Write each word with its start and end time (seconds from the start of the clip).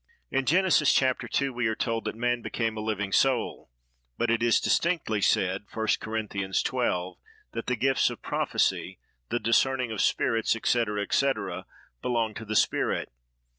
In 0.31 0.47
Genesis, 0.47 0.91
chap. 0.93 1.21
ii., 1.39 1.49
we 1.49 1.67
are 1.67 1.75
told 1.75 2.05
that 2.05 2.15
"man 2.15 2.41
became 2.41 2.75
a 2.75 2.81
living 2.81 3.11
soul;" 3.11 3.69
but 4.17 4.31
it 4.31 4.41
is 4.41 4.59
distinctly 4.59 5.21
said, 5.21 5.65
1 5.75 5.87
Cor. 5.99 6.17
xii., 6.17 7.17
that 7.51 7.67
the 7.67 7.75
gifts 7.75 8.09
of 8.09 8.23
prophecy, 8.23 8.97
the 9.29 9.37
discerning 9.39 9.91
of 9.91 10.01
spirits, 10.01 10.53
&c., 10.59 10.85
&c., 11.11 11.29
belong 12.01 12.33
to 12.33 12.45
the 12.45 12.55
spirit. 12.55 13.11